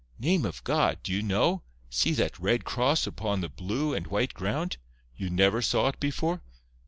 Name 0.17 0.45
of 0.47 0.63
God! 0.63 0.97
do 1.03 1.13
you 1.13 1.21
know? 1.21 1.61
See 1.91 2.13
that 2.13 2.39
red 2.39 2.65
cross 2.65 3.05
upon 3.05 3.41
the 3.41 3.49
blue 3.49 3.93
and 3.93 4.07
white 4.07 4.33
ground! 4.33 4.77
You 5.15 5.29
never 5.29 5.61
saw 5.61 5.89
it 5.89 5.99
before? 5.99 6.41